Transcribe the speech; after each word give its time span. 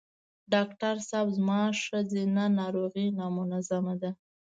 ډاکټر 0.53 0.95
صېب 1.09 1.27
زما 1.37 1.61
ښځېنه 1.83 2.43
ناروغی 2.59 3.07
نامنظم 3.19 3.85
ده 4.01 4.11